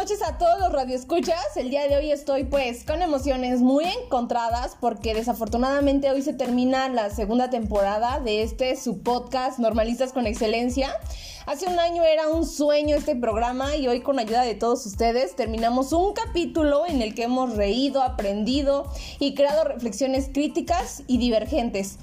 [0.00, 1.58] noches a todos los radioescuchas.
[1.58, 6.88] El día de hoy estoy pues con emociones muy encontradas porque desafortunadamente hoy se termina
[6.88, 10.88] la segunda temporada de este su podcast Normalistas con Excelencia.
[11.44, 15.36] Hace un año era un sueño este programa y hoy con ayuda de todos ustedes
[15.36, 21.98] terminamos un capítulo en el que hemos reído, aprendido y creado reflexiones críticas y divergentes.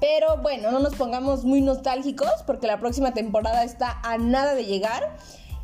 [0.00, 4.64] Pero bueno, no nos pongamos muy nostálgicos porque la próxima temporada está a nada de
[4.64, 5.16] llegar.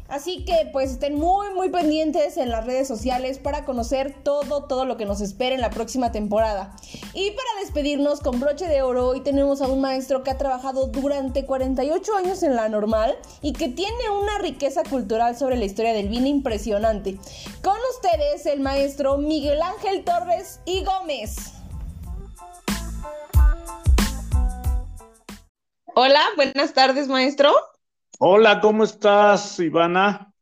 [0.09, 4.87] Así que pues estén muy muy pendientes en las redes sociales para conocer todo, todo
[4.87, 6.75] lo que nos espera en la próxima temporada.
[7.13, 10.87] Y para despedirnos con broche de oro, hoy tenemos a un maestro que ha trabajado
[10.87, 15.93] durante 48 años en la normal y que tiene una riqueza cultural sobre la historia
[15.93, 17.19] del vino impresionante.
[17.63, 21.53] Con ustedes el maestro Miguel Ángel Torres y Gómez.
[25.95, 27.53] Hola, buenas tardes maestro.
[28.21, 30.35] Hola, ¿cómo estás, Ivana?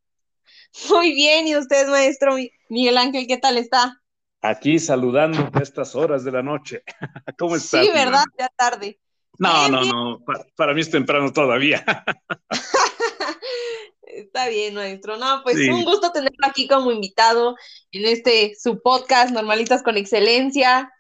[0.89, 2.35] Muy bien, ¿y usted, maestro
[2.71, 4.01] Miguel Ángel, qué tal está?
[4.41, 6.83] Aquí saludando a estas horas de la noche.
[7.39, 7.85] ¿Cómo estás?
[7.85, 8.25] Sí, ¿verdad?
[8.39, 8.99] Ya tarde.
[9.39, 10.25] No, no, no,
[10.57, 11.85] para, mí es temprano todavía.
[14.01, 15.19] Está bien, maestro.
[15.19, 17.57] No, pues un gusto tenerlo aquí como invitado
[17.93, 20.91] en este su podcast Normalitas con Excelencia.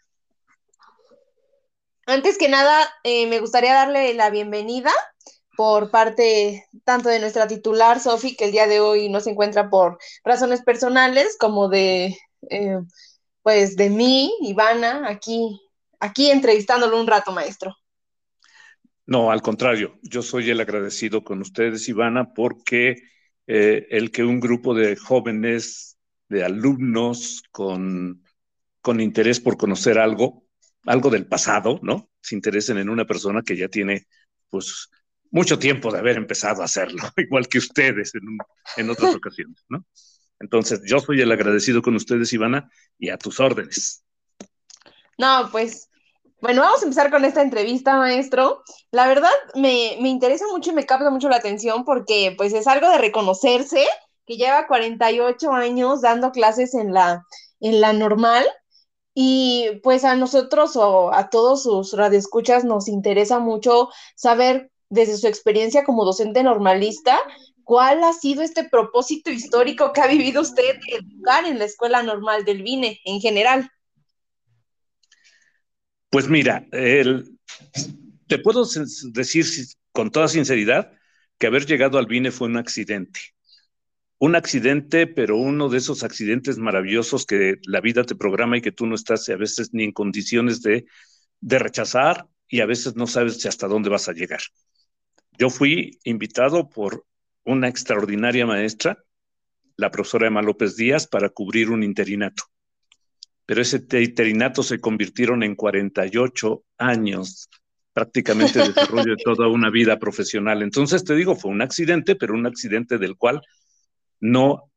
[2.04, 4.92] Antes que nada, eh, me gustaría darle la bienvenida
[5.56, 9.70] por parte tanto de nuestra titular, Sofi, que el día de hoy no se encuentra
[9.70, 12.16] por razones personales, como de,
[12.50, 12.78] eh,
[13.42, 15.60] pues, de mí, Ivana, aquí,
[15.98, 17.74] aquí entrevistándolo un rato, maestro.
[19.06, 22.96] No, al contrario, yo soy el agradecido con ustedes, Ivana, porque
[23.46, 25.96] eh, el que un grupo de jóvenes,
[26.28, 28.24] de alumnos con,
[28.80, 30.44] con interés por conocer algo,
[30.84, 32.10] algo del pasado, ¿no?
[32.20, 34.06] Se interesen en una persona que ya tiene,
[34.50, 34.90] pues,
[35.36, 38.12] mucho tiempo de haber empezado a hacerlo, igual que ustedes
[38.76, 39.84] en, otras ocasiones, ¿no?
[40.40, 44.02] Entonces, yo soy el agradecido con ustedes, Ivana, y a tus órdenes.
[45.18, 45.90] No, pues,
[46.40, 48.62] bueno, vamos a empezar con esta entrevista, maestro.
[48.90, 52.66] La verdad, me, me interesa mucho y me capta mucho la atención porque, pues, es
[52.66, 53.86] algo de reconocerse
[54.26, 57.26] que lleva 48 años dando clases en la,
[57.60, 58.46] en la normal.
[59.14, 65.26] Y pues a nosotros o a todos sus radioescuchas nos interesa mucho saber desde su
[65.26, 67.18] experiencia como docente normalista,
[67.64, 72.02] ¿cuál ha sido este propósito histórico que ha vivido usted de educar en la escuela
[72.02, 73.70] normal del VINE en general?
[76.10, 78.64] Pues mira, te puedo
[79.12, 79.46] decir
[79.92, 80.92] con toda sinceridad
[81.38, 83.20] que haber llegado al VINE fue un accidente.
[84.18, 88.72] Un accidente, pero uno de esos accidentes maravillosos que la vida te programa y que
[88.72, 90.86] tú no estás a veces ni en condiciones de
[91.42, 94.40] rechazar y a veces no sabes hasta dónde vas a llegar.
[95.38, 97.04] Yo fui invitado por
[97.44, 99.02] una extraordinaria maestra,
[99.76, 102.44] la profesora Emma López Díaz, para cubrir un interinato.
[103.44, 107.48] Pero ese interinato se convirtieron en 48 años
[107.92, 110.62] prácticamente de desarrollo de toda una vida profesional.
[110.62, 113.40] Entonces te digo, fue un accidente, pero un accidente del cual
[114.20, 114.70] no,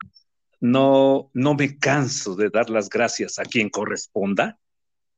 [0.61, 4.57] no, no me canso de dar las gracias a quien corresponda,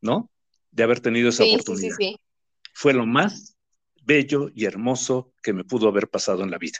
[0.01, 0.31] ¿no?
[0.71, 1.95] De haber tenido esa oportunidad.
[1.97, 2.19] Sí, sí,
[2.73, 3.50] fue lo más
[4.01, 6.79] bello y hermoso que me pudo haber pasado en la vida.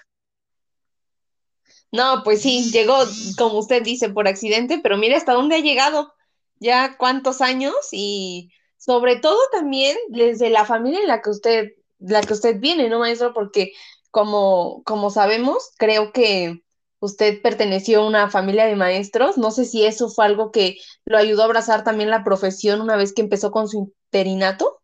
[1.92, 2.96] No, pues sí, llegó,
[3.38, 6.14] como usted dice, por accidente, pero mire hasta dónde ha llegado,
[6.60, 12.22] ya cuántos años y sobre todo también desde la familia en la que usted, la
[12.22, 13.34] que usted viene, ¿no, maestro?
[13.34, 13.74] Porque
[14.10, 16.64] como, como sabemos, creo que
[17.00, 19.38] usted perteneció a una familia de maestros.
[19.38, 22.96] No sé si eso fue algo que lo ayudó a abrazar también la profesión una
[22.96, 24.82] vez que empezó con su interinato.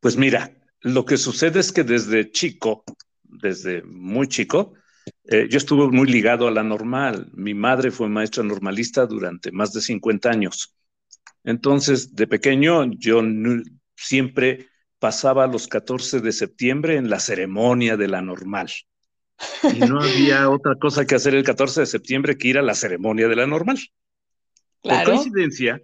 [0.00, 2.84] Pues mira, lo que sucede es que desde chico,
[3.22, 4.74] desde muy chico,
[5.24, 7.30] eh, yo estuve muy ligado a la normal.
[7.34, 10.74] Mi madre fue maestra normalista durante más de 50 años.
[11.44, 13.22] Entonces, de pequeño, yo
[13.96, 14.68] siempre
[14.98, 18.70] pasaba los 14 de septiembre en la ceremonia de la normal.
[19.62, 22.74] Y no había otra cosa que hacer el 14 de septiembre que ir a la
[22.74, 23.78] ceremonia de la normal.
[24.82, 25.80] Por coincidencia,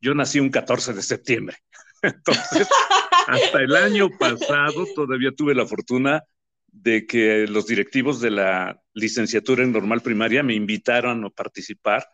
[0.00, 1.56] yo nací un 14 de septiembre.
[2.02, 2.68] Entonces,
[3.30, 6.24] hasta el año pasado todavía tuve la fortuna
[6.66, 12.06] de que los directivos de la licenciatura en normal primaria me invitaron a participar,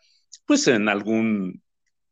[0.45, 1.63] pues en algún,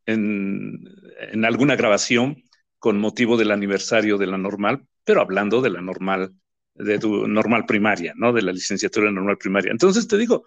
[0.05, 2.43] en, alguna grabación
[2.79, 6.33] con motivo del aniversario de la normal, pero hablando de la normal,
[6.75, 8.33] de tu normal primaria, ¿no?
[8.33, 9.71] De la licenciatura en normal primaria.
[9.71, 10.45] Entonces te digo,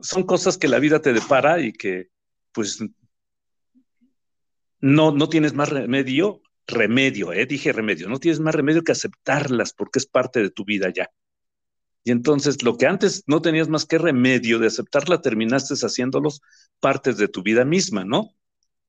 [0.00, 2.08] son cosas que la vida te depara y que,
[2.52, 2.82] pues,
[4.80, 7.46] no, no tienes más remedio remedio, ¿eh?
[7.46, 11.10] dije remedio, no tienes más remedio que aceptarlas porque es parte de tu vida ya.
[12.02, 16.40] Y entonces lo que antes no tenías más que remedio de aceptarla, terminaste haciéndolos
[16.80, 18.30] partes de tu vida misma, ¿no?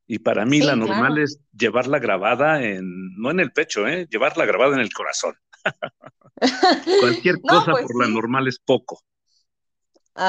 [0.07, 4.07] Y para mí la normal es llevarla grabada en, no en el pecho, ¿eh?
[4.09, 5.35] llevarla grabada en el corazón.
[7.01, 9.01] Cualquier cosa pues por la normal es poco.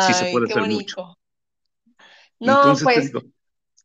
[0.07, 1.19] sí se puede hacer mucho.
[2.39, 3.13] No, pues.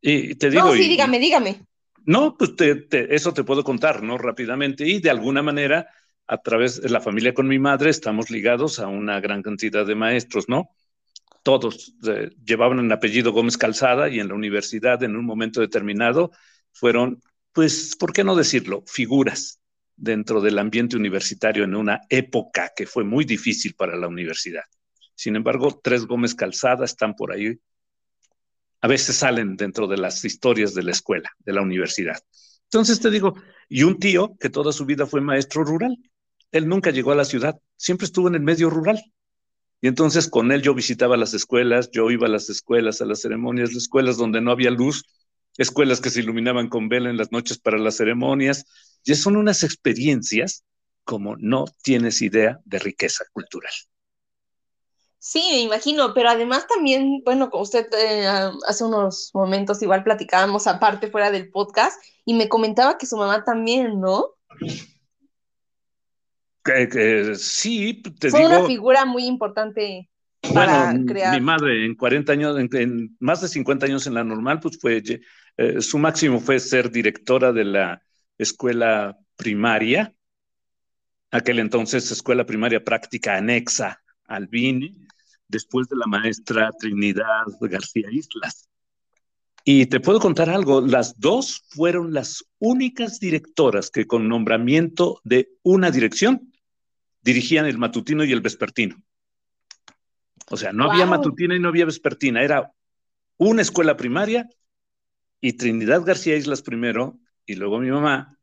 [0.02, 0.66] y te digo.
[0.66, 1.66] No, sí, dígame, dígame.
[2.07, 2.51] No, pues
[2.92, 4.18] eso te puedo contar, ¿no?
[4.18, 4.88] Rápidamente.
[4.88, 5.89] Y de alguna manera,
[6.25, 9.94] a través de la familia con mi madre, estamos ligados a una gran cantidad de
[9.94, 10.69] maestros, ¿no?
[11.44, 16.31] Todos eh, llevaban el apellido Gómez Calzada y en la universidad, en un momento determinado,
[16.71, 17.21] fueron,
[17.51, 18.83] pues, ¿por qué no decirlo?
[18.88, 19.60] Figuras
[19.98, 24.63] dentro del ambiente universitario en una época que fue muy difícil para la universidad.
[25.13, 27.60] Sin embargo, tres Gómez Calzada están por ahí.
[28.81, 32.19] A veces salen dentro de las historias de la escuela, de la universidad.
[32.63, 33.35] Entonces te digo,
[33.69, 35.97] y un tío que toda su vida fue maestro rural,
[36.51, 39.01] él nunca llegó a la ciudad, siempre estuvo en el medio rural.
[39.81, 43.21] Y entonces con él yo visitaba las escuelas, yo iba a las escuelas, a las
[43.21, 45.03] ceremonias, las escuelas donde no había luz,
[45.57, 48.65] escuelas que se iluminaban con vela en las noches para las ceremonias,
[49.03, 50.63] y son unas experiencias
[51.03, 53.71] como no tienes idea de riqueza cultural.
[55.19, 58.28] Sí, me imagino, pero además también, bueno, con usted eh,
[58.68, 63.44] hace unos momentos igual platicábamos aparte fuera del podcast y me comentaba que su mamá
[63.44, 64.36] también, ¿no?
[67.36, 70.10] sí, te Fue una figura muy importante
[70.54, 71.34] para crear.
[71.34, 75.02] Mi madre en 40 años, en, más de 50 años en la normal, pues fue,
[75.58, 78.02] eh, su máximo fue ser directora de la
[78.38, 80.13] escuela primaria,
[81.31, 85.06] aquel entonces escuela primaria práctica anexa al BINI,
[85.48, 88.70] después de la maestra Trinidad García Islas.
[89.64, 95.50] Y te puedo contar algo, las dos fueron las únicas directoras que con nombramiento de
[95.62, 96.54] una dirección
[97.22, 98.96] dirigían el matutino y el vespertino.
[100.50, 102.72] O sea, no había matutina y no había vespertina, era
[103.36, 104.50] una escuela primaria
[105.42, 108.40] y Trinidad García Islas primero y luego mi mamá,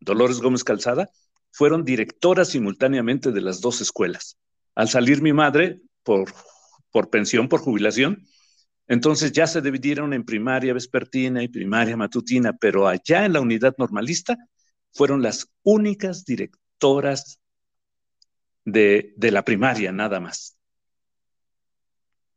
[0.00, 1.08] Dolores Gómez Calzada,
[1.52, 4.36] fueron directoras simultáneamente de las dos escuelas.
[4.74, 6.32] Al salir mi madre por,
[6.90, 8.26] por pensión, por jubilación,
[8.86, 13.74] entonces ya se dividieron en primaria vespertina y primaria matutina, pero allá en la unidad
[13.76, 14.38] normalista
[14.90, 17.38] fueron las únicas directoras
[18.64, 20.56] de, de la primaria, nada más.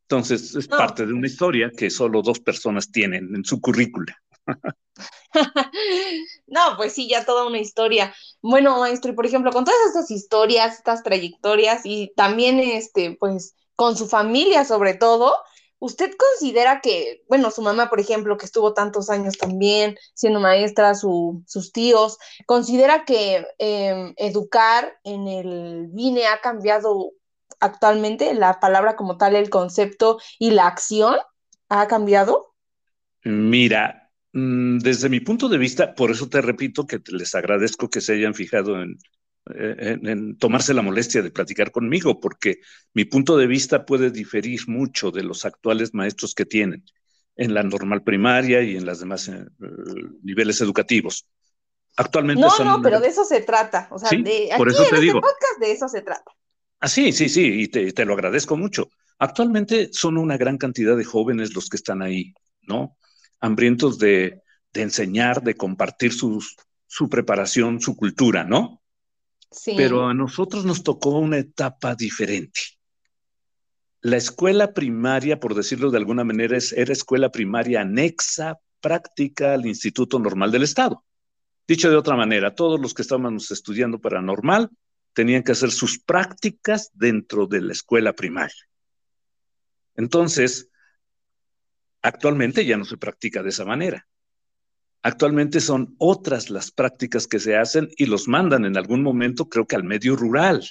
[0.02, 4.21] Entonces es parte de una historia que solo dos personas tienen en su currícula.
[6.48, 8.14] no, pues sí, ya toda una historia.
[8.42, 13.56] Bueno, maestro, y por ejemplo, con todas estas historias, estas trayectorias y también, este, pues,
[13.76, 15.36] con su familia sobre todo,
[15.80, 20.94] ¿usted considera que, bueno, su mamá, por ejemplo, que estuvo tantos años también siendo maestra,
[20.94, 27.12] sus tíos, ¿considera que em, educar en el VINE ha cambiado
[27.60, 31.16] actualmente la palabra como tal, el concepto y la acción?
[31.70, 32.54] ¿Ha cambiado?
[33.24, 34.01] Mira,
[34.34, 38.34] desde mi punto de vista, por eso te repito que les agradezco que se hayan
[38.34, 38.98] fijado en,
[39.46, 42.60] en, tomarse la molestia de platicar conmigo, porque
[42.94, 46.86] mi punto de vista puede diferir mucho de los actuales maestros que tienen
[47.36, 49.46] en la normal primaria y en los demás eh,
[50.24, 51.28] niveles educativos.
[51.98, 53.88] Actualmente no, no, pero de eso se trata.
[53.92, 55.20] O sea, de, por eso te en digo.
[55.20, 56.24] Este podcast de eso se trata.
[56.80, 58.90] Ah, sí, sí, sí, y te, te lo agradezco mucho.
[59.20, 62.98] Actualmente son una gran cantidad de jóvenes los que están ahí, ¿no?
[63.42, 64.42] Hambrientos de,
[64.74, 68.82] enseñar, de compartir su preparación, su cultura, ¿no?
[69.52, 69.74] Sí.
[69.76, 72.62] Pero a nosotros nos tocó una etapa diferente.
[74.00, 80.18] La escuela primaria, por decirlo de alguna manera, era escuela primaria anexa práctica al Instituto
[80.18, 81.04] Normal del Estado.
[81.68, 84.72] Dicho de otra manera, todos los que estábamos estudiando paranormal
[85.14, 88.68] tenían que hacer sus prácticas dentro de la escuela primaria.
[89.96, 90.71] Entonces,
[92.02, 94.08] Actualmente ya no se practica de esa manera.
[95.04, 99.66] Actualmente son otras las prácticas que se hacen y los mandan en algún momento, creo
[99.66, 100.64] que al medio rural,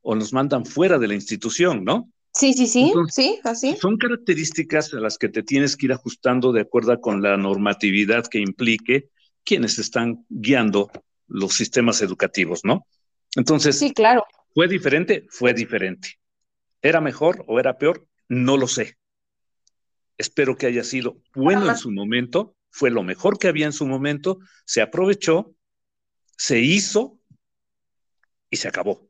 [0.00, 2.10] o los mandan fuera de la institución, ¿no?
[2.34, 3.76] Sí, sí, sí, sí, así.
[3.76, 8.26] Son características a las que te tienes que ir ajustando de acuerdo con la normatividad
[8.26, 9.10] que implique
[9.44, 10.90] quienes están guiando
[11.28, 12.86] los sistemas educativos, ¿no?
[13.36, 14.24] Entonces, sí, claro.
[14.54, 15.26] ¿fue diferente?
[15.28, 16.18] Fue diferente.
[16.80, 18.06] ¿Era mejor o era peor?
[18.28, 18.96] No lo sé
[20.22, 23.86] espero que haya sido bueno en su momento, fue lo mejor que había en su
[23.86, 25.54] momento, se aprovechó,
[26.38, 27.18] se hizo
[28.48, 29.08] y se acabó.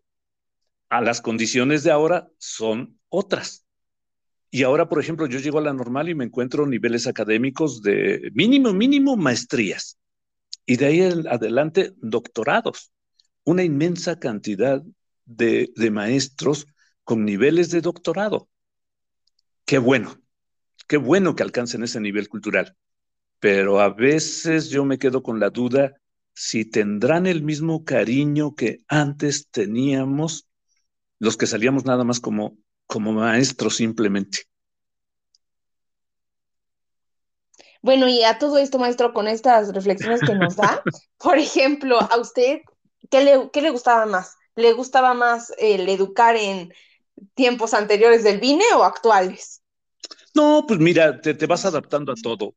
[0.88, 3.64] A las condiciones de ahora son otras.
[4.50, 8.30] Y ahora, por ejemplo, yo llego a la normal y me encuentro niveles académicos de
[8.34, 9.98] mínimo, mínimo maestrías.
[10.66, 12.92] Y de ahí adelante, doctorados.
[13.44, 14.82] Una inmensa cantidad
[15.24, 16.66] de, de maestros
[17.04, 18.48] con niveles de doctorado.
[19.64, 20.21] Qué bueno,
[20.92, 22.76] qué bueno que alcancen ese nivel cultural.
[23.40, 25.94] Pero a veces yo me quedo con la duda
[26.34, 30.46] si tendrán el mismo cariño que antes teníamos
[31.18, 34.40] los que salíamos nada más como, como maestros simplemente.
[37.80, 40.82] Bueno, y a todo esto, maestro, con estas reflexiones que nos da,
[41.16, 42.60] por ejemplo, a usted,
[43.10, 44.36] ¿qué le, qué le gustaba más?
[44.56, 46.70] ¿Le gustaba más el educar en
[47.32, 49.61] tiempos anteriores del BINE o actuales?
[50.34, 52.54] No, pues mira, te, te vas adaptando a todo.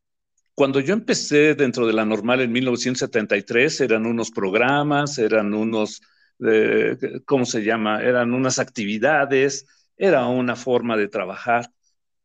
[0.55, 6.01] Cuando yo empecé dentro de la normal en 1973, eran unos programas, eran unos,
[6.47, 8.01] eh, ¿cómo se llama?
[8.01, 9.67] Eran unas actividades,
[9.97, 11.69] era una forma de trabajar.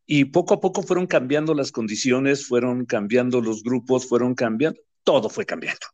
[0.06, 5.28] Y poco a poco fueron cambiando las condiciones, fueron cambiando los grupos, fueron cambiando, todo
[5.28, 5.86] fue cambiando.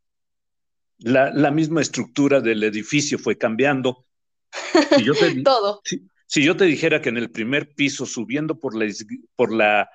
[0.98, 4.04] La, misma estructura del edificio fue cambiando.
[5.44, 5.80] todo.
[5.84, 8.86] Si, yo te dijera que en el primer piso, subiendo por la,
[9.36, 9.88] por la,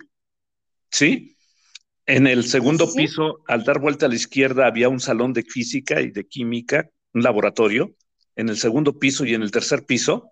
[0.89, 1.37] ¿sí?
[2.05, 6.01] En el segundo piso, al dar vuelta a la izquierda, había un salón de física
[6.01, 7.95] y de química, un laboratorio
[8.35, 10.31] en el segundo piso y en el tercer piso,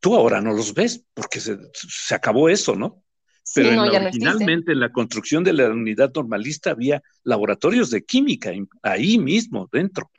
[0.00, 3.02] tú ahora no los ves porque se, acabó eso, ¿no?
[3.54, 8.50] Pero en originalmente en la construcción de la unidad normalista había laboratorios de química
[8.82, 10.10] ahí mismo, dentro.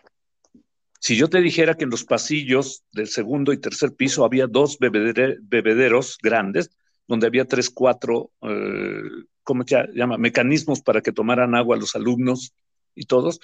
[0.99, 4.77] Si yo te dijera que en los pasillos del segundo y tercer piso había dos
[4.79, 6.71] bebederos grandes,
[7.07, 9.03] donde había tres, cuatro, eh,
[9.43, 10.17] ¿cómo se llama?
[10.17, 12.53] Mecanismos para que tomaran agua los alumnos
[12.95, 13.39] y todos,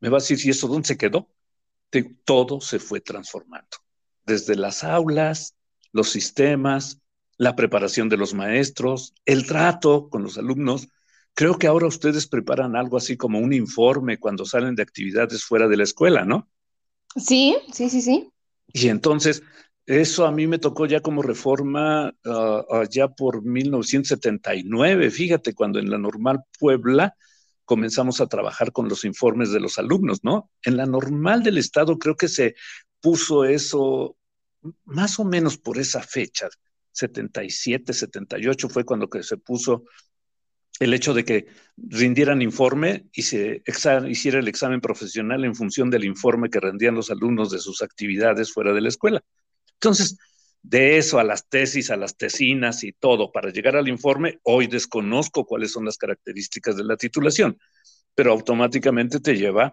[0.00, 1.28] me vas a decir, ¿y eso dónde se quedó?
[2.24, 3.78] todo se fue transformando,
[4.26, 5.54] desde las aulas,
[5.90, 7.00] los sistemas,
[7.38, 10.88] la preparación de los maestros, el trato con los alumnos.
[11.34, 15.68] Creo que ahora ustedes preparan algo así como un informe cuando salen de actividades fuera
[15.68, 16.50] de la escuela, ¿no?
[17.16, 18.30] Sí, sí, sí, sí.
[18.72, 19.42] Y entonces,
[19.86, 25.90] eso a mí me tocó ya como reforma uh, ya por 1979, fíjate, cuando en
[25.90, 27.16] la normal Puebla
[27.64, 30.50] comenzamos a trabajar con los informes de los alumnos, ¿no?
[30.62, 32.56] En la normal del Estado creo que se
[33.00, 34.16] puso eso
[34.84, 36.48] más o menos por esa fecha,
[36.92, 39.84] 77, 78 fue cuando que se puso
[40.80, 43.62] el hecho de que rindieran informe y se
[44.08, 48.52] hiciera el examen profesional en función del informe que rendían los alumnos de sus actividades
[48.52, 49.22] fuera de la escuela.
[49.74, 50.18] Entonces,
[50.62, 54.66] de eso a las tesis, a las tesinas y todo para llegar al informe, hoy
[54.66, 57.58] desconozco cuáles son las características de la titulación,
[58.14, 59.72] pero automáticamente te lleva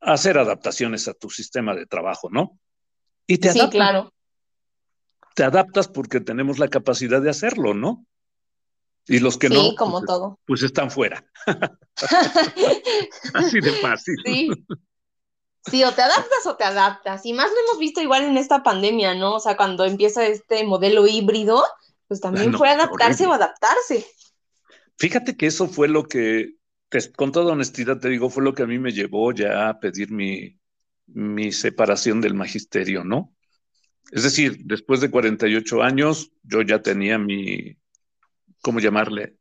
[0.00, 2.58] a hacer adaptaciones a tu sistema de trabajo, ¿no?
[3.26, 4.13] Y te sí, claro.
[5.34, 8.06] Te adaptas porque tenemos la capacidad de hacerlo, ¿no?
[9.06, 10.38] Y los que no, como pues, todo.
[10.46, 11.24] pues están fuera.
[13.34, 14.16] Así de fácil.
[14.24, 14.48] Sí.
[15.66, 17.24] Sí, o te adaptas o te adaptas.
[17.24, 19.36] Y más lo hemos visto igual en esta pandemia, ¿no?
[19.36, 21.64] O sea, cuando empieza este modelo híbrido,
[22.06, 24.06] pues también fue adaptarse o adaptarse.
[24.98, 26.56] Fíjate que eso fue lo que,
[27.16, 30.12] con toda honestidad te digo, fue lo que a mí me llevó ya a pedir
[30.12, 30.58] mi,
[31.06, 33.32] mi separación del magisterio, ¿no?
[34.10, 37.76] Es decir, después de 48 años, yo ya tenía mi,
[38.60, 39.36] ¿cómo llamarle?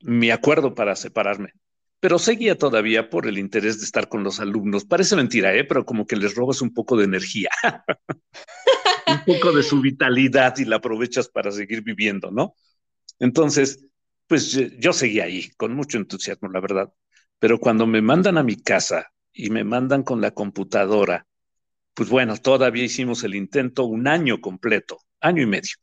[0.00, 1.52] Mi acuerdo para separarme
[2.00, 4.84] pero seguía todavía por el interés de estar con los alumnos.
[4.84, 5.64] Parece mentira, ¿eh?
[5.64, 7.50] pero como que les robas un poco de energía,
[9.06, 12.54] un poco de su vitalidad y la aprovechas para seguir viviendo, ¿no?
[13.18, 13.86] Entonces,
[14.26, 16.92] pues yo seguía ahí con mucho entusiasmo, la verdad.
[17.38, 21.26] Pero cuando me mandan a mi casa y me mandan con la computadora,
[21.96, 25.76] pues bueno, todavía hicimos el intento un año completo, año y medio.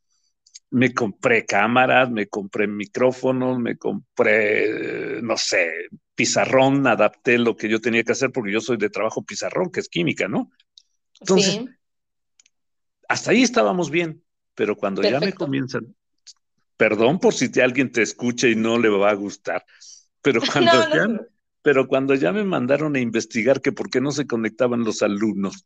[0.70, 5.72] Me compré cámaras, me compré micrófonos, me compré, no sé,
[6.14, 9.80] pizarrón, adapté lo que yo tenía que hacer porque yo soy de trabajo pizarrón, que
[9.80, 10.52] es química, ¿no?
[11.20, 11.62] Entonces,
[13.10, 15.96] hasta ahí estábamos bien, pero cuando ya me comienzan,
[16.78, 19.66] perdón por si alguien te escucha y no le va a gustar,
[20.22, 21.08] pero cuando, ya,
[21.64, 25.66] pero cuando ya me mandaron a investigar que por qué no se conectaban los alumnos,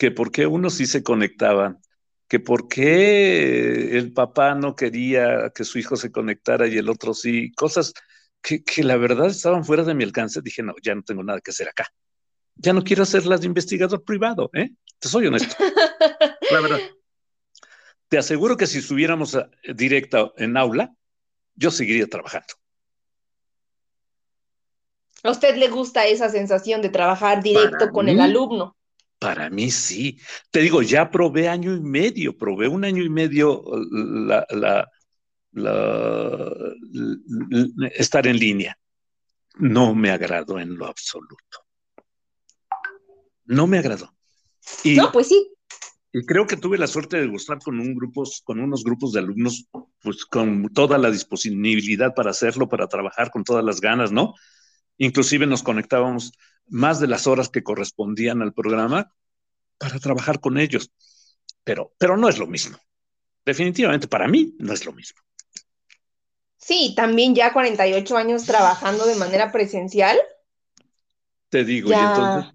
[0.00, 1.78] que por qué unos sí se conectaban,
[2.26, 7.12] que por qué el papá no quería que su hijo se conectara y el otro
[7.12, 7.92] sí, cosas
[8.40, 11.50] que, la verdad estaban fuera de mi alcance, dije, no, ya no tengo nada que
[11.50, 11.86] hacer acá.
[12.54, 14.70] Ya no quiero hacerlas de investigador privado, ¿eh?
[14.98, 15.54] Te soy honesto.
[16.50, 16.80] la verdad.
[18.08, 20.94] Te aseguro que si estuviéramos eh, directa en aula,
[21.56, 22.54] yo seguiría trabajando.
[25.24, 28.78] ¿A usted le gusta esa sensación de trabajar directo con el alumno?
[29.20, 30.18] Para mí sí.
[30.50, 34.88] Te digo, ya probé año y medio, probé un año y medio la,
[37.92, 38.78] estar en línea.
[39.58, 41.66] no me agradó en lo absoluto.
[43.44, 44.14] No me agradó.
[44.96, 45.52] no, pues sí.
[46.12, 49.20] Y creo que tuve la suerte de gustar con un grupos, con unos grupos de
[49.20, 49.66] alumnos,
[50.00, 54.34] pues con toda la disponibilidad para hacerlo, para trabajar con todas las ganas, ¿no?
[55.00, 56.32] Inclusive nos conectábamos
[56.66, 59.14] más de las horas que correspondían al programa
[59.78, 60.92] para trabajar con ellos.
[61.64, 62.76] Pero, pero no es lo mismo.
[63.44, 65.18] Definitivamente para mí no es lo mismo.
[66.58, 70.18] Sí, también ya 48 años trabajando de manera presencial.
[71.48, 72.52] Te digo, y entonces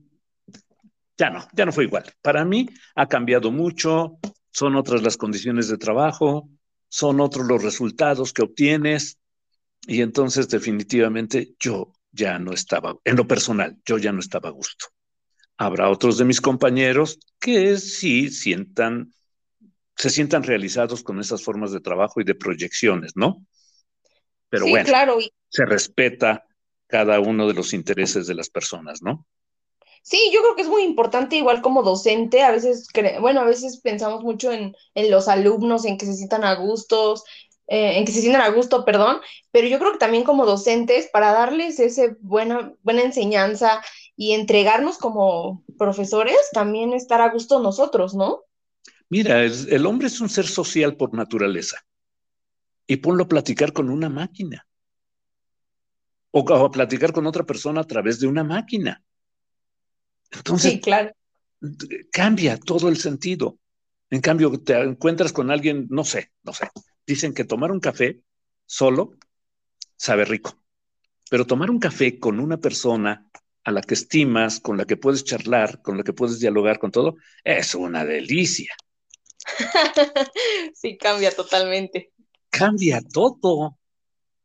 [1.17, 2.05] ya no, ya no fue igual.
[2.21, 4.19] Para mí ha cambiado mucho,
[4.51, 6.47] son otras las condiciones de trabajo,
[6.89, 9.17] son otros los resultados que obtienes
[9.87, 14.53] y entonces definitivamente yo ya no estaba, en lo personal, yo ya no estaba a
[14.53, 14.87] gusto.
[15.57, 19.13] Habrá otros de mis compañeros que sí sientan,
[19.95, 23.45] se sientan realizados con esas formas de trabajo y de proyecciones, ¿no?
[24.49, 25.17] Pero bueno, claro.
[25.49, 26.45] se respeta
[26.87, 29.27] cada uno de los intereses de las personas, ¿no?
[30.05, 32.87] Sí, yo creo que es muy importante, igual como docente, a veces,
[33.19, 37.23] bueno, a veces pensamos mucho en, los alumnos, en que se sientan a gustos,
[37.67, 39.17] eh, en que se sientan a gusto, perdón,
[39.51, 43.81] pero yo creo que también como docentes, para darles esa buena, buena enseñanza
[44.15, 48.43] y entregarnos como profesores, también estar a gusto nosotros, ¿no?
[49.09, 51.77] Mira, el, hombre es un ser social por naturaleza.
[52.87, 54.67] Y ponlo a platicar con una máquina.
[56.31, 59.01] O, o a platicar con otra persona a través de una máquina.
[60.31, 61.11] Entonces, sí, claro.
[62.11, 63.57] cambia todo el sentido.
[64.09, 66.69] En cambio, te encuentras con alguien, no sé, no sé.
[67.05, 68.21] Dicen que tomar un café
[68.65, 69.17] solo
[69.95, 70.57] sabe rico,
[71.29, 73.29] pero tomar un café con una persona
[73.63, 76.91] a la que estimas, con la que puedes charlar, con la que puedes dialogar con
[76.91, 78.73] todo, es una delicia.
[80.73, 82.11] sí, cambia totalmente.
[82.49, 83.77] Cambia todo.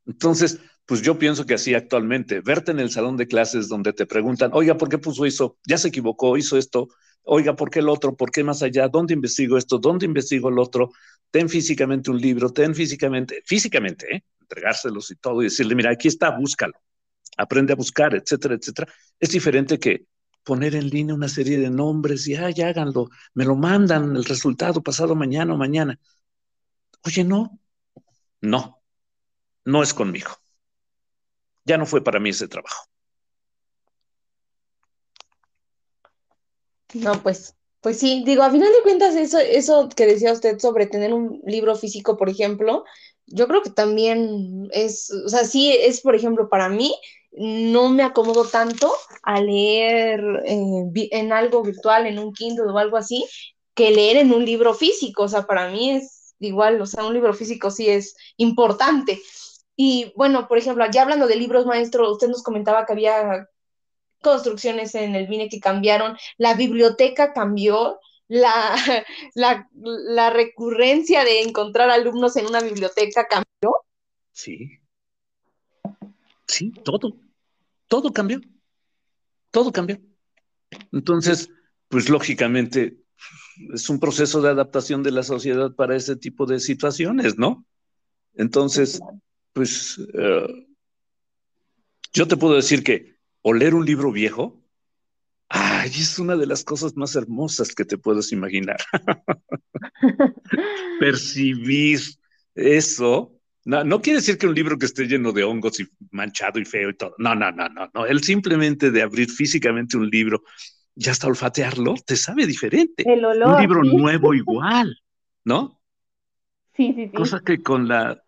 [0.06, 4.06] Entonces, pues yo pienso que así actualmente, verte en el salón de clases donde te
[4.06, 5.58] preguntan, oiga, ¿por qué puso eso?
[5.66, 6.88] Ya se equivocó, hizo esto,
[7.22, 8.16] oiga, ¿por qué el otro?
[8.16, 8.88] ¿Por qué más allá?
[8.88, 9.78] ¿Dónde investigo esto?
[9.78, 10.90] ¿Dónde investigo el otro?
[11.30, 14.24] Ten físicamente un libro, ten físicamente, físicamente, ¿eh?
[14.40, 16.74] entregárselos y todo y decirle, mira, aquí está, búscalo,
[17.36, 18.92] aprende a buscar, etcétera, etcétera.
[19.18, 20.06] Es diferente que
[20.42, 24.82] poner en línea una serie de nombres y, ay, háganlo, me lo mandan el resultado
[24.82, 25.98] pasado mañana o mañana.
[27.04, 27.60] Oye, no,
[28.40, 28.82] no,
[29.64, 30.30] no es conmigo
[31.64, 32.86] ya no fue para mí ese trabajo.
[36.94, 40.86] No, pues, pues sí, digo, a final de cuentas, eso, eso que decía usted sobre
[40.86, 42.84] tener un libro físico, por ejemplo,
[43.26, 46.94] yo creo que también es, o sea, sí es, por ejemplo, para mí,
[47.32, 52.96] no me acomodo tanto a leer eh, en algo virtual, en un Kindle o algo
[52.96, 53.24] así,
[53.74, 55.24] que leer en un libro físico.
[55.24, 59.20] O sea, para mí es igual, o sea, un libro físico sí es importante.
[59.76, 63.48] Y bueno, por ejemplo, ya hablando de libros maestro, usted nos comentaba que había
[64.20, 68.76] construcciones en el BINE que cambiaron, la biblioteca cambió, la,
[69.34, 73.74] la, recurrencia de encontrar alumnos en una biblioteca cambió.
[74.32, 74.78] Sí.
[76.46, 77.16] Sí, todo.
[77.88, 78.40] Todo cambió.
[79.50, 79.98] Todo cambió.
[80.92, 81.50] Entonces,
[81.88, 82.98] pues lógicamente
[83.74, 87.66] es un proceso de adaptación de la sociedad para ese tipo de situaciones, ¿no?
[88.34, 89.00] Entonces,
[89.52, 90.66] pues eh,
[92.12, 94.62] yo te puedo decir que oler un libro viejo,
[95.48, 98.78] ay, es una de las cosas más hermosas que te puedes imaginar.
[101.00, 102.00] Percibir
[102.54, 103.36] eso.
[103.64, 106.64] No, no, quiere decir que un libro que esté lleno de hongos y manchado y
[106.64, 107.14] feo y todo.
[107.18, 108.06] No, no, no, no, no.
[108.06, 110.42] El simplemente de abrir físicamente un libro
[110.96, 113.04] y hasta olfatearlo, te sabe diferente.
[113.06, 114.96] El olor, un libro nuevo igual,
[115.44, 115.80] ¿no?
[116.76, 117.12] Sí, sí, sí.
[117.12, 118.22] Cosa que con la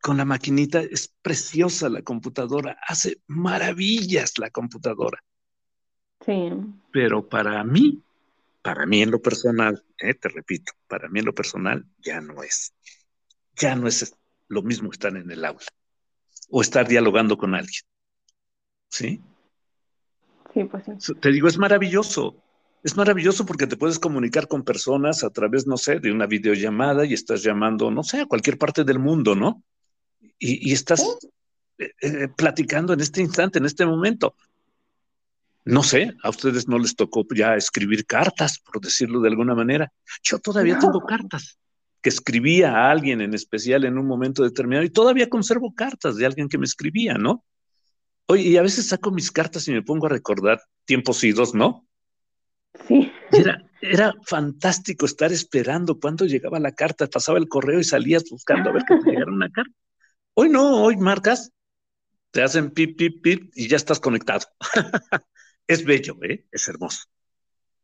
[0.00, 5.22] con la maquinita es preciosa la computadora, hace maravillas la computadora.
[6.24, 6.50] Sí.
[6.92, 8.02] Pero para mí,
[8.62, 12.42] para mí en lo personal, eh, te repito, para mí en lo personal ya no
[12.42, 12.74] es,
[13.56, 14.14] ya no es
[14.48, 15.66] lo mismo estar en el aula
[16.50, 17.82] o estar dialogando con alguien.
[18.88, 19.20] ¿Sí?
[20.54, 21.14] Sí, pues sí.
[21.14, 22.42] Te digo, es maravilloso.
[22.82, 27.04] Es maravilloso porque te puedes comunicar con personas a través, no sé, de una videollamada
[27.04, 29.62] y estás llamando, no sé, a cualquier parte del mundo, ¿no?
[30.38, 31.18] Y, estás
[31.78, 34.34] eh, eh, platicando en este instante, en este momento.
[35.64, 39.92] No sé, a ustedes no les tocó ya escribir cartas, por decirlo de alguna manera.
[40.22, 41.58] Yo todavía tengo cartas
[42.00, 46.24] que escribía a alguien en especial en un momento determinado y todavía conservo cartas de
[46.24, 47.44] alguien que me escribía, ¿no?
[48.26, 51.86] Oye, y a veces saco mis cartas y me pongo a recordar tiempos idos, ¿no?
[52.86, 53.12] Sí.
[53.32, 58.70] Era, era fantástico estar esperando cuando llegaba la carta, pasaba el correo y salías buscando
[58.70, 59.74] a ver que te llegara una carta.
[60.40, 61.52] Hoy no, hoy marcas
[62.30, 64.46] te hacen pip, pip, pip y ya estás conectado.
[65.66, 66.46] es bello, ¿eh?
[66.52, 67.06] Es hermoso.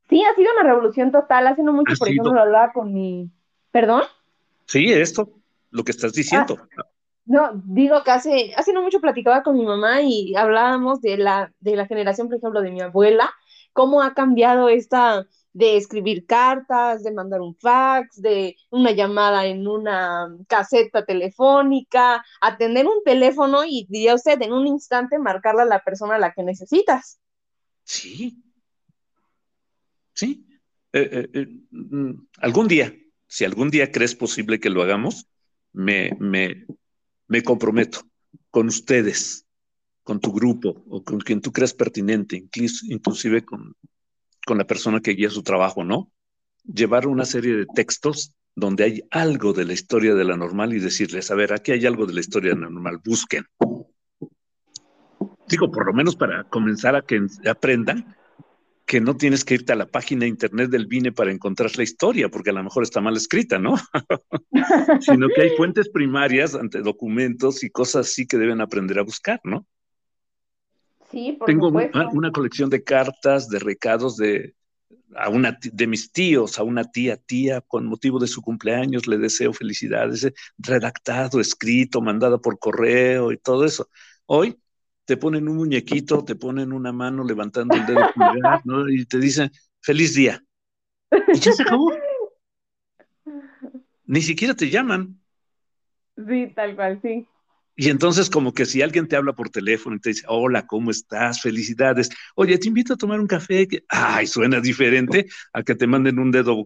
[0.09, 1.49] Sí, ha sido una revolución total.
[1.49, 3.29] Hace no mucho, por ejemplo, hablaba con mi...
[3.73, 4.05] ¿Perdón?
[4.67, 5.33] Sí, esto,
[5.73, 6.57] lo que estás diciendo.
[6.79, 6.85] Ah,
[7.25, 11.53] no, digo que hace, hace no mucho platicaba con mi mamá y hablábamos de la,
[11.59, 13.35] de la generación, por ejemplo, de mi abuela,
[13.73, 19.67] cómo ha cambiado esta de escribir cartas, de mandar un fax, de una llamada en
[19.69, 25.83] una caseta telefónica, atender un teléfono y diría usted en un instante marcarle a la
[25.83, 27.21] persona a la que necesitas.
[27.85, 28.43] Sí.
[30.13, 30.45] Sí.
[30.93, 32.93] Eh, eh, eh, mm, algún día,
[33.29, 35.29] si algún día crees posible que lo hagamos,
[35.73, 36.67] me, me,
[37.29, 38.01] me comprometo
[38.51, 39.47] con ustedes,
[40.03, 42.45] con tu grupo o con quien tú creas pertinente,
[42.89, 43.77] inclusive con,
[44.45, 46.11] con la persona que guía su trabajo, ¿no?
[46.65, 50.79] Llevar una serie de textos donde hay algo de la historia de la normal y
[50.79, 53.45] decirles, a ver, aquí hay algo de la historia de la normal, busquen.
[55.49, 58.17] Digo, por lo menos para comenzar a que aprendan
[58.87, 62.29] que no tienes que irte a la página internet del BINE para encontrar la historia,
[62.29, 63.77] porque a lo mejor está mal escrita, ¿no?
[65.01, 69.41] Sino que hay fuentes primarias ante documentos y cosas así que deben aprender a buscar,
[69.45, 69.67] ¿no?
[71.15, 74.57] Sí, por Tengo una colección de cartas, de recados de,
[75.15, 79.19] a una, de mis tíos, a una tía, tía, con motivo de su cumpleaños, le
[79.19, 83.89] deseo felicidades, eh, redactado, escrito, mandado por correo y todo eso.
[84.27, 84.59] Hoy
[85.05, 88.01] te ponen un muñequito, te ponen una mano levantando el dedo
[88.65, 88.89] ¿no?
[88.89, 90.43] Y te dicen, feliz día.
[91.33, 91.93] Y ya se acabó.
[94.07, 95.21] Ni siquiera te llaman.
[96.29, 97.25] Sí, tal cual, sí.
[97.77, 100.91] Y entonces como que si alguien te habla por teléfono y te dice, hola, ¿cómo
[100.91, 101.41] estás?
[101.41, 102.11] Felicidades.
[102.37, 103.67] Oye, te invito a tomar un café.
[103.89, 106.65] Ay, suena diferente a que te manden un dedo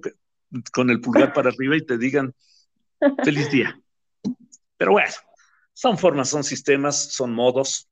[0.72, 2.34] con el pulgar para arriba y te digan,
[3.24, 3.80] feliz día.
[4.76, 5.12] Pero bueno,
[5.72, 7.88] son formas, son sistemas, son modos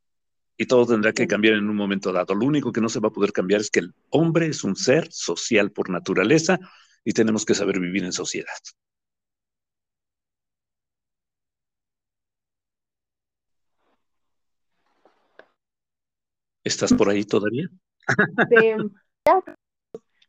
[0.59, 2.35] y todo tendrá que cambiar en un momento dado.
[2.35, 4.77] Lo único que no se va a poder cambiar es que el hombre es un
[4.77, 6.59] ser social por naturaleza
[7.05, 8.53] y tenemos que saber vivir en sociedad.
[16.67, 17.69] ¿Estás por ahí todavía?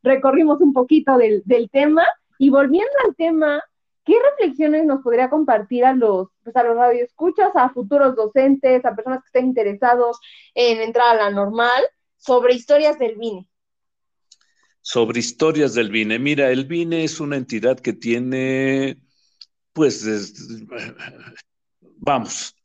[0.04, 2.04] recorrimos un poquito del, del tema
[2.38, 3.62] y volviendo al tema,
[4.06, 8.96] ¿Qué reflexiones nos podría compartir a los, pues a los radioescuchas, a futuros docentes, a
[8.96, 10.18] personas que estén interesados
[10.56, 11.84] en entrar a la normal
[12.16, 13.50] sobre historias del BINE?
[14.80, 16.20] Sobre historias del BINE.
[16.20, 19.02] Mira, el BINE es una entidad que tiene,
[19.74, 20.06] pues,
[21.98, 22.56] vamos,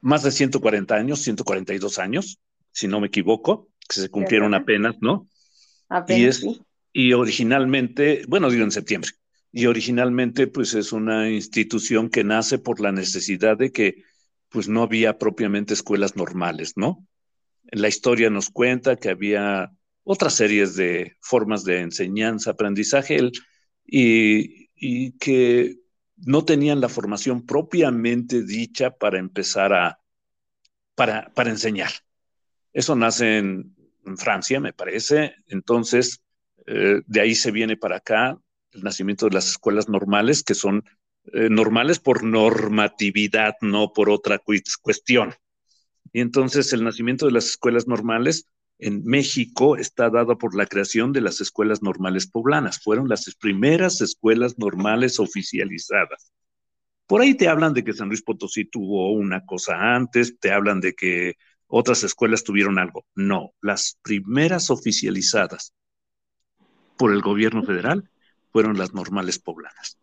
[0.00, 2.38] más de 140 años, 142 años,
[2.72, 5.28] si no me equivoco, que se cumplieron apenas, ¿no?
[5.88, 6.60] Apenas, y,
[6.92, 9.10] y originalmente, bueno, digo en septiembre,
[9.52, 14.04] y originalmente pues es una institución que nace por la necesidad de que
[14.50, 17.06] pues no había propiamente escuelas normales, ¿no?
[17.70, 19.70] La historia nos cuenta que había
[20.04, 23.30] otras series de formas de enseñanza, aprendizaje
[23.84, 25.76] y, y que
[26.26, 30.00] no tenían la formación propiamente dicha para empezar a,
[30.94, 31.90] para, para enseñar.
[32.72, 33.74] Eso nace en,
[34.16, 35.34] Francia, me parece.
[35.48, 36.22] Entonces,
[36.66, 38.38] eh, de ahí se viene para acá
[38.70, 40.82] el nacimiento de las escuelas normales, que son
[41.34, 44.40] eh, normales por normatividad, no por otra
[44.82, 45.34] cuestión.
[46.12, 48.46] Y entonces el nacimiento de las escuelas normales
[48.78, 52.80] en México está dado por la creación de las escuelas normales poblanas.
[52.80, 56.32] Fueron las primeras escuelas normales oficializadas.
[57.06, 60.80] Por ahí te hablan de que San Luis Potosí tuvo una cosa antes, te hablan
[60.80, 61.34] de que
[61.66, 63.04] otras escuelas tuvieron algo.
[63.14, 65.74] No, las primeras oficializadas
[66.96, 68.10] por el gobierno federal
[68.52, 69.98] fueron las normales poblanas.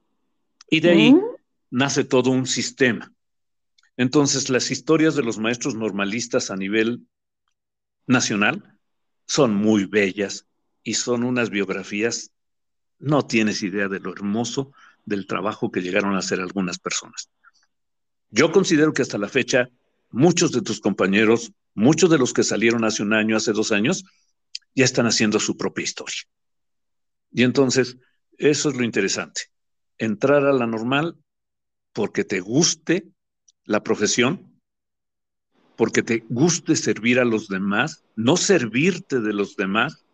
[0.70, 1.16] Y de ahí
[1.70, 3.12] nace todo un sistema.
[3.98, 7.08] Entonces, las historias de los maestros normalistas a nivel
[8.08, 8.78] nacional
[9.26, 10.46] son muy bellas
[10.84, 12.32] y son unas biografías,
[13.00, 14.72] no tienes idea de lo hermoso
[15.04, 17.30] del trabajo que llegaron a hacer algunas personas.
[18.30, 19.70] Yo considero que hasta la fecha,
[20.10, 24.04] muchos de tus compañeros, muchos de los que salieron hace un año, hace dos años,
[24.74, 26.22] ya están haciendo su propia historia.
[27.32, 27.98] Y entonces,
[28.38, 29.44] eso es lo interesante.
[29.98, 31.18] Entrar a la normal
[31.94, 33.08] porque te guste
[33.64, 34.55] la profesión,
[35.76, 40.06] porque te guste servir a los demás, no servirte de los demás,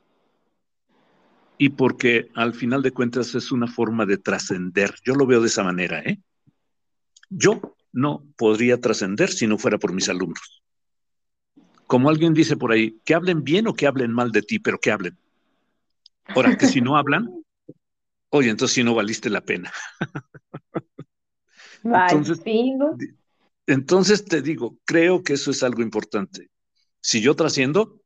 [1.58, 4.96] y porque al final de cuentas es una forma de trascender.
[5.06, 6.20] Yo lo veo de esa manera, ¿eh?
[7.30, 10.64] Yo no podría trascender si no fuera por mis alumnos.
[11.86, 14.80] Como alguien dice por ahí, que hablen bien o que hablen mal de ti, pero
[14.80, 15.18] que hablen.
[16.30, 17.30] Ahora, que si no hablan,
[18.30, 19.72] oye, entonces sí no valiste la pena.
[21.84, 22.42] entonces,
[23.72, 26.50] Entonces te digo, creo que eso es algo importante.
[27.00, 28.02] Si yo trasciendo,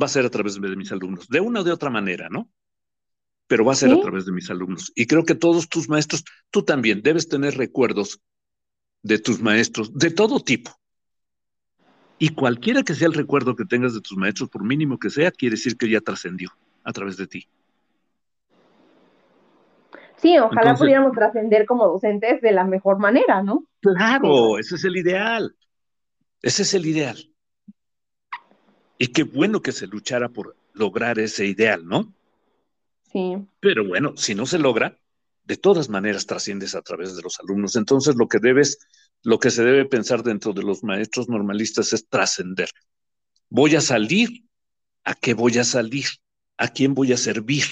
[0.00, 2.50] va a ser a través de mis alumnos, de una o de otra manera, ¿no?
[3.46, 4.92] Pero va a ser a través de mis alumnos.
[4.94, 8.18] Y creo que todos tus maestros, tú también debes tener recuerdos
[9.02, 10.74] de tus maestros, de todo tipo.
[12.18, 15.30] Y cualquiera que sea el recuerdo que tengas de tus maestros, por mínimo que sea,
[15.30, 16.50] quiere decir que ya trascendió
[16.82, 17.46] a través de ti.
[20.24, 23.66] Sí, ojalá pudiéramos trascender como docentes de la mejor manera, ¿no?
[23.80, 25.54] Claro, ese es el ideal.
[26.40, 27.18] Ese es el ideal.
[28.96, 32.10] Y qué bueno que se luchara por lograr ese ideal, ¿no?
[33.12, 33.36] Sí.
[33.60, 34.98] Pero bueno, si no se logra,
[35.44, 37.76] de todas maneras trasciendes a través de los alumnos.
[37.76, 38.78] Entonces, lo que debes,
[39.24, 42.70] lo que se debe pensar dentro de los maestros normalistas es trascender.
[43.50, 44.46] Voy a salir.
[45.04, 46.06] ¿A qué voy a salir?
[46.56, 47.64] ¿A quién voy a servir?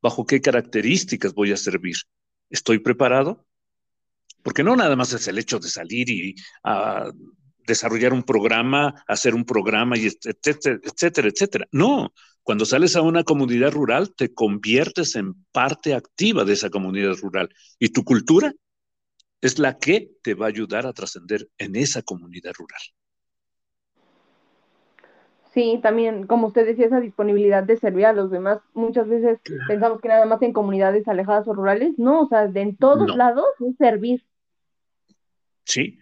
[0.00, 1.96] Bajo qué características voy a servir.
[2.50, 3.46] ¿Estoy preparado?
[4.42, 6.34] Porque no nada más es el hecho de salir y
[7.66, 11.66] desarrollar un programa, hacer un programa y etcétera, etcétera, etcétera.
[11.70, 17.16] No, cuando sales a una comunidad rural te conviertes en parte activa de esa comunidad
[17.16, 18.54] rural y tu cultura
[19.40, 22.80] es la que te va a ayudar a trascender en esa comunidad rural.
[25.58, 28.60] Sí, también, como usted decía, esa disponibilidad de servir a los demás.
[28.74, 31.94] Muchas veces pensamos que nada más en comunidades alejadas o rurales.
[31.98, 34.24] No, o sea, de en todos lados es servir.
[35.64, 35.98] Sí.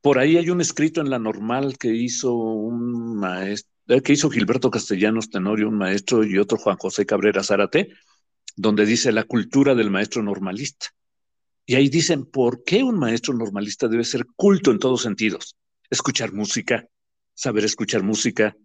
[0.00, 4.30] Por ahí hay un escrito en la normal que hizo un maestro, eh, que hizo
[4.30, 7.90] Gilberto Castellanos Tenorio, un maestro, y otro Juan José Cabrera Zárate,
[8.54, 10.86] donde dice la cultura del maestro normalista.
[11.64, 15.56] Y ahí dicen, ¿por qué un maestro normalista debe ser culto en todos sentidos?
[15.90, 16.86] Escuchar música,
[17.34, 18.56] saber escuchar música,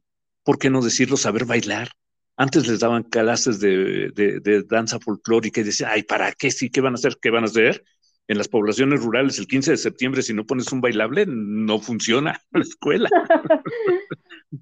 [0.43, 1.17] ¿por qué no decirlo?
[1.17, 1.89] Saber bailar.
[2.37, 6.49] Antes les daban clases de, danza folclórica y decían, ay, ¿para qué?
[6.49, 7.17] Sí, ¿qué van a hacer?
[7.21, 7.83] ¿Qué van a hacer?
[8.27, 12.41] En las poblaciones rurales, el 15 de septiembre, si no pones un bailable, no funciona
[12.51, 13.09] la escuela.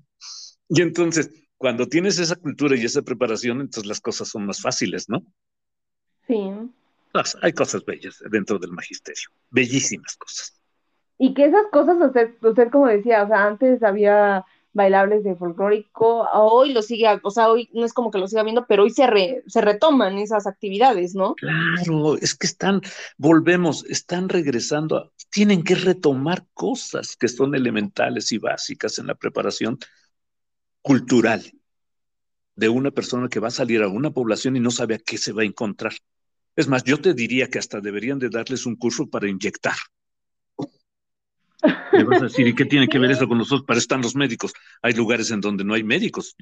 [0.70, 5.08] y entonces, cuando tienes esa cultura y esa preparación, entonces las cosas son más fáciles,
[5.08, 5.24] ¿no?
[6.28, 6.40] Sí.
[7.42, 10.62] hay cosas bellas dentro del magisterio, bellísimas cosas.
[11.18, 16.28] Y que esas cosas, usted, usted como decía, o sea, antes había bailables de folclórico,
[16.34, 18.92] hoy lo sigue, o sea, hoy no es como que lo siga viendo, pero hoy
[18.92, 21.36] se, se retoman esas actividades, ¿no?
[21.36, 22.82] Claro, es que están,
[23.18, 29.78] volvemos, están regresando, tienen que retomar cosas que son elementales y básicas en la preparación
[30.82, 31.44] cultural
[32.56, 35.18] de una persona que va a salir a una población y no sabe a qué
[35.18, 35.94] se va a encontrar.
[36.56, 39.76] Es más, yo te diría que hasta deberían de darles un curso para inyectar
[41.92, 43.66] le vas a decir, ¿y qué tiene que ver eso con nosotros?
[43.66, 44.54] Para están los médicos.
[44.82, 46.36] Hay lugares en donde no hay médicos.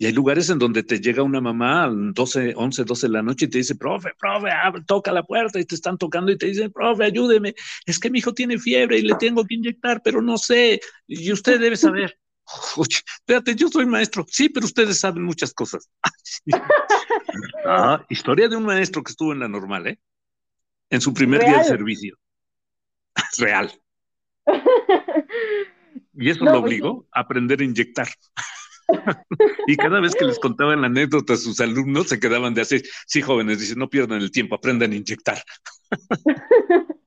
[0.00, 3.22] Y hay lugares en donde te llega una mamá a 12, 11, 12 de la
[3.22, 6.38] noche y te dice, profe, profe, abre, toca la puerta y te están tocando y
[6.38, 7.54] te dicen, profe, ayúdeme,
[7.84, 11.32] es que mi hijo tiene fiebre y le tengo que inyectar, pero no sé, y
[11.32, 12.16] usted debe saber.
[12.76, 14.24] Oye, espérate, yo soy maestro.
[14.28, 15.90] Sí, pero ustedes saben muchas cosas.
[17.66, 19.98] ah, historia de un maestro que estuvo en la normal, ¿eh?
[20.90, 22.16] En su primer día de servicio.
[23.38, 23.72] Real.
[26.14, 28.08] Y eso lo pues obligó a aprender a inyectar.
[29.66, 32.82] y cada vez que les contaban la anécdota a sus alumnos, se quedaban de así,
[33.06, 35.38] sí, jóvenes, dicen, no pierdan el tiempo, aprendan a inyectar.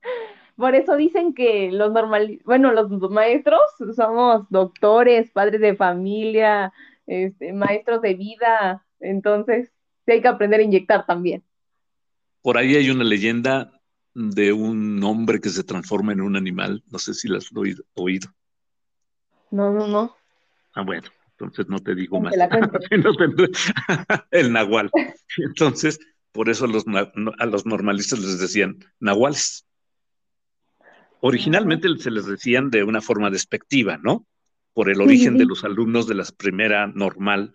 [0.55, 3.61] Por eso dicen que los normal, bueno, los maestros
[3.95, 6.71] somos doctores, padres de familia,
[7.07, 9.71] este, maestros de vida, entonces
[10.05, 11.43] sí hay que aprender a inyectar también.
[12.43, 13.80] Por ahí hay una leyenda
[14.13, 16.83] de un hombre que se transforma en un animal.
[16.89, 17.51] No sé si las has
[17.95, 18.29] oído.
[19.51, 20.15] No, no, no.
[20.73, 22.33] Ah, bueno, entonces no te digo más.
[24.31, 24.89] el nahual.
[25.37, 25.99] Entonces,
[26.31, 29.65] por eso los, a los normalistas les decían nahuales.
[31.19, 34.25] Originalmente se les decían de una forma despectiva, ¿no?
[34.73, 37.53] Por el origen de los alumnos de la primera normal,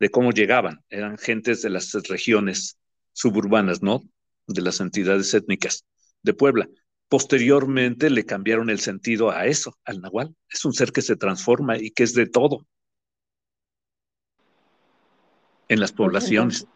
[0.00, 0.82] de cómo llegaban.
[0.88, 2.78] Eran gentes de las regiones
[3.12, 4.02] suburbanas, ¿no?
[4.46, 5.84] De las entidades étnicas
[6.22, 6.68] de Puebla.
[7.08, 10.34] Posteriormente le cambiaron el sentido a eso, al nahual.
[10.48, 12.66] Es un ser que se transforma y que es de todo
[15.68, 16.66] en las poblaciones,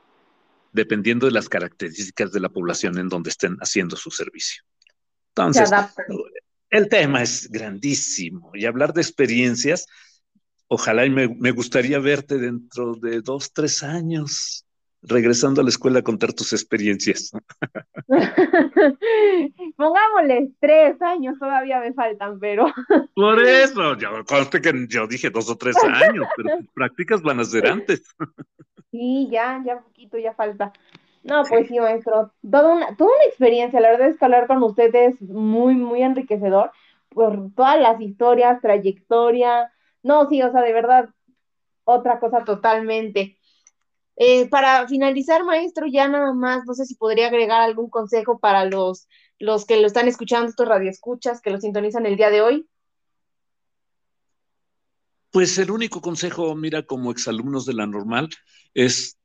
[0.72, 4.62] dependiendo de las características de la población en donde estén haciendo su servicio.
[5.28, 5.70] Entonces,
[6.70, 9.86] el tema es grandísimo y hablar de experiencias,
[10.68, 14.64] ojalá y me, me gustaría verte dentro de dos, tres años
[15.02, 17.32] regresando a la escuela a contar tus experiencias.
[19.76, 22.66] Pongámosle tres años, todavía me faltan, pero.
[23.14, 27.40] Por eso, yo, conste que yo dije dos o tres años, pero tus prácticas van
[27.40, 28.02] a ser antes.
[28.90, 30.72] Sí, ya, ya poquito, ya falta.
[31.22, 34.62] No, pues sí, maestro, toda una, toda una experiencia, la verdad es que hablar con
[34.62, 36.72] usted es muy, muy enriquecedor,
[37.10, 39.70] por todas las historias, trayectoria.
[40.02, 41.10] No, sí, o sea, de verdad,
[41.84, 43.36] otra cosa totalmente.
[44.22, 48.66] Eh, para finalizar, maestro, ya nada más, no sé si podría agregar algún consejo para
[48.66, 52.68] los, los que lo están escuchando, estos radioescuchas, que lo sintonizan el día de hoy.
[55.30, 58.28] Pues el único consejo, mira, como exalumnos de la normal,
[58.74, 59.16] es,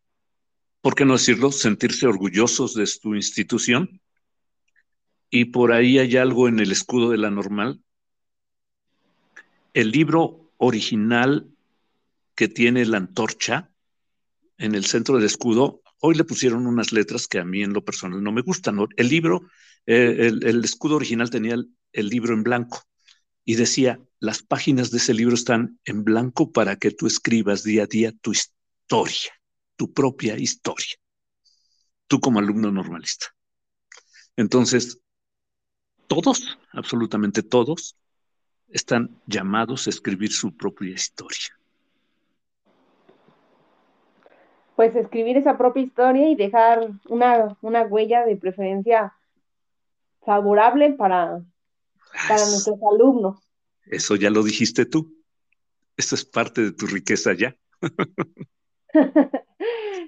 [0.80, 4.00] ¿por qué no decirlo?, sentirse orgullosos de tu institución.
[5.30, 7.82] Y por ahí hay algo en el escudo de la normal.
[9.74, 11.50] El libro original
[12.34, 13.75] que tiene la antorcha
[14.58, 17.84] en el centro del escudo, hoy le pusieron unas letras que a mí en lo
[17.84, 18.78] personal no me gustan.
[18.96, 19.42] El libro,
[19.86, 21.56] eh, el, escudo original tenía
[21.92, 22.84] el, libro en blanco
[23.44, 27.84] y decía, las páginas de ese libro están en blanco para que tú escribas día
[27.84, 29.32] a día tu historia,
[29.76, 30.96] tu propia historia,
[32.08, 33.28] tú como alumno normalista.
[34.36, 35.00] Entonces,
[36.08, 37.98] todos, absolutamente todos,
[38.68, 41.55] están llamados a escribir su propia historia.
[44.76, 47.58] Pues escribir esa propia historia y dejar una,
[47.90, 49.14] huella de preferencia
[50.22, 51.42] favorable para,
[52.28, 53.40] para nuestros alumnos.
[53.86, 55.14] Eso ya lo dijiste tú.
[55.96, 57.56] Eso es parte de tu riqueza ya.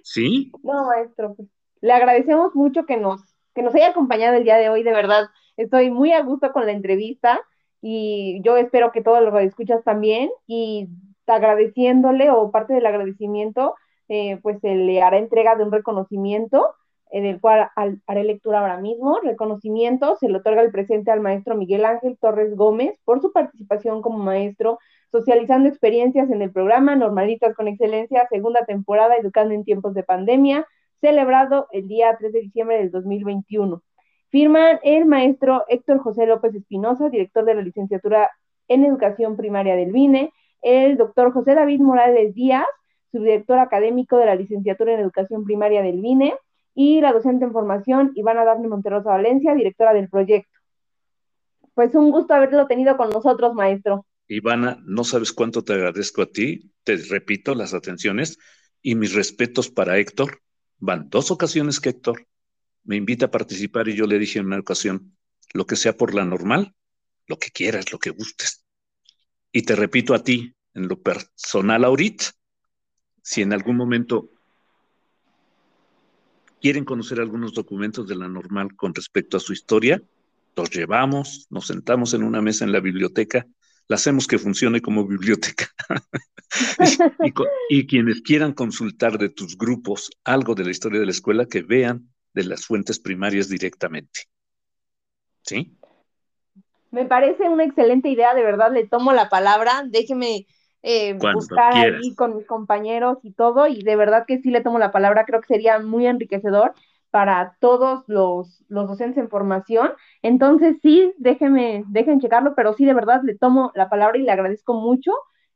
[0.03, 0.51] ¿Sí?
[0.63, 1.47] No, maestro, pues,
[1.81, 3.21] le agradecemos mucho que nos,
[3.53, 5.29] que nos haya acompañado el día de hoy, de verdad.
[5.55, 7.41] Estoy muy a gusto con la entrevista
[7.81, 10.89] y yo espero que todos los escuchas también y
[11.25, 13.75] agradeciéndole o parte del agradecimiento,
[14.09, 16.73] eh, pues se le hará entrega de un reconocimiento
[17.11, 19.19] en el cual haré lectura ahora mismo.
[19.21, 24.01] Reconocimiento se le otorga el presente al maestro Miguel Ángel Torres Gómez por su participación
[24.01, 24.79] como maestro,
[25.11, 30.67] socializando experiencias en el programa Normalistas con Excelencia, segunda temporada, Educando en tiempos de pandemia,
[30.99, 33.81] celebrado el día 3 de diciembre del 2021.
[34.29, 38.29] Firman el maestro Héctor José López Espinosa, director de la licenciatura
[38.67, 42.65] en Educación Primaria del BINE, el doctor José David Morales Díaz,
[43.11, 46.35] subdirector académico de la licenciatura en Educación Primaria del BINE,
[46.79, 50.59] y la docente en formación Ivana Dafne Monterrosa Valencia, directora del proyecto.
[51.73, 54.05] Pues un gusto haberlo tenido con nosotros, maestro.
[54.27, 58.37] Ivana, no sabes cuánto te agradezco a ti, te repito las atenciones
[58.83, 60.41] y mis respetos para Héctor.
[60.77, 62.27] Van dos ocasiones que Héctor
[62.83, 65.17] me invita a participar y yo le dije en una ocasión,
[65.53, 66.75] lo que sea por la normal,
[67.25, 68.65] lo que quieras, lo que gustes.
[69.51, 72.25] Y te repito a ti, en lo personal ahorita,
[73.27, 74.29] si en algún momento
[76.61, 80.01] quieren conocer algunos documentos de la normal con respecto a su historia,
[80.55, 83.45] los llevamos, nos sentamos en una mesa en la biblioteca,
[83.89, 85.67] la hacemos que funcione como biblioteca.
[87.21, 87.33] y,
[87.69, 91.63] y, quienes quieran consultar de tus grupos algo de la historia de la escuela, que
[91.63, 94.21] vean de las fuentes primarias directamente.
[95.41, 95.77] ¿Sí?
[96.91, 100.47] Me parece una excelente idea, de verdad, le tomo la palabra, déjeme
[100.83, 104.79] eh, buscar ahí con mis compañeros y todo, y de verdad que sí le tomo
[104.79, 106.73] la palabra, creo que sería muy enriquecedor
[107.09, 109.91] para todos los, los docentes en formación.
[110.21, 114.31] Entonces, sí, déjeme, dejen checarlo, pero sí, de verdad, le tomo la palabra y le
[114.31, 115.11] agradezco mucho.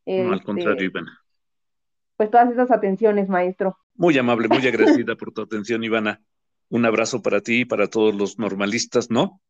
[0.05, 1.19] no, al este, contrario, Ivana.
[2.17, 3.77] Pues todas esas atenciones, maestro.
[3.95, 6.21] Muy amable, muy agradecida por tu atención, Ivana
[6.71, 9.41] un abrazo para ti y para todos los normalistas, ¿no?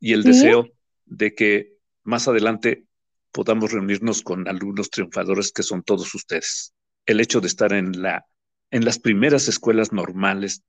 [0.00, 0.68] Y el deseo
[1.06, 2.84] de que más adelante
[3.34, 6.72] podamos reunirnos con alumnos triunfadores que son todos ustedes.
[7.04, 8.24] El hecho de estar en, la,
[8.70, 10.62] en las primeras escuelas normales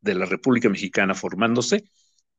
[0.00, 1.84] de la República Mexicana formándose,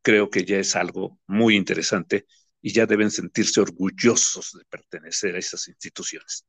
[0.02, 2.26] creo que ya es algo muy interesante
[2.60, 6.44] y ya deben sentirse orgullosos de pertenecer a esas instituciones.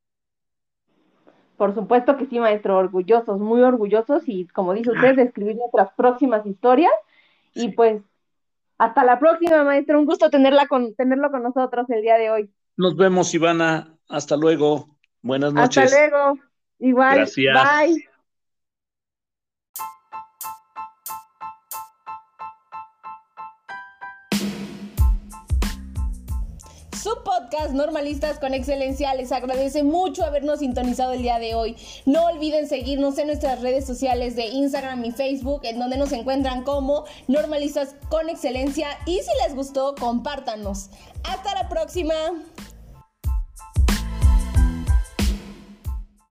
[1.55, 5.91] Por supuesto que sí, maestro, orgullosos, muy orgullosos y como dice usted, de escribir nuestras
[5.93, 6.91] próximas historias.
[7.53, 8.01] Y pues,
[8.79, 9.99] hasta la próxima, maestro.
[9.99, 12.49] Un gusto tenerla con, tenerlo con nosotros el día de hoy.
[12.79, 13.93] Nos vemos, Ivana.
[14.07, 14.87] Hasta luego.
[15.21, 15.83] Buenas noches.
[15.83, 16.39] Hasta luego.
[16.79, 17.15] Igual.
[17.15, 17.53] Gracias.
[17.53, 18.09] Bye.
[27.03, 31.75] Su podcast Normalistas con Excelencia les agradece mucho habernos sintonizado el día de hoy.
[32.05, 36.63] No olviden seguirnos en nuestras redes sociales de Instagram y Facebook, en donde nos encuentran
[36.63, 38.87] como Normalistas con Excelencia.
[39.05, 40.89] Y si les gustó, compártanos.
[41.23, 42.13] Hasta la próxima.